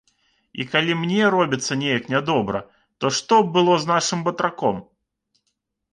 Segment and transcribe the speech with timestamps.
[0.61, 2.63] І калі мне робіцца неяк нядобра,
[2.99, 4.85] то што б было з нашым батраком?